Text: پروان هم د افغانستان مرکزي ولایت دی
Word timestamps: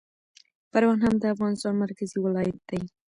پروان 0.71 0.99
هم 1.05 1.15
د 1.19 1.23
افغانستان 1.33 1.73
مرکزي 1.83 2.17
ولایت 2.25 2.59
دی 2.69 2.81